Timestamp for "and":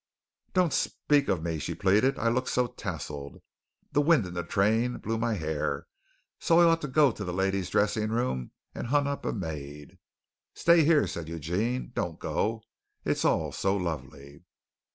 8.73-8.87